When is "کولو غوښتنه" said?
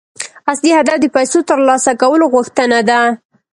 2.01-2.79